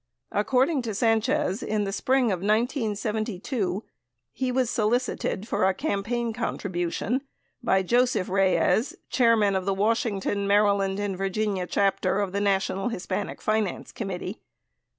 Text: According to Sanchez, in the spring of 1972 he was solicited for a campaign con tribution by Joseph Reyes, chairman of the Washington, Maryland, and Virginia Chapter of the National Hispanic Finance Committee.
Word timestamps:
According 0.31 0.81
to 0.81 0.95
Sanchez, 0.95 1.61
in 1.61 1.83
the 1.83 1.91
spring 1.91 2.31
of 2.31 2.39
1972 2.39 3.83
he 4.31 4.51
was 4.51 4.67
solicited 4.71 5.47
for 5.47 5.63
a 5.65 5.75
campaign 5.75 6.33
con 6.33 6.57
tribution 6.57 7.21
by 7.61 7.83
Joseph 7.83 8.27
Reyes, 8.27 8.95
chairman 9.11 9.55
of 9.55 9.65
the 9.65 9.75
Washington, 9.75 10.47
Maryland, 10.47 10.99
and 10.99 11.15
Virginia 11.15 11.67
Chapter 11.67 12.19
of 12.19 12.31
the 12.31 12.41
National 12.41 12.89
Hispanic 12.89 13.43
Finance 13.43 13.91
Committee. 13.91 14.41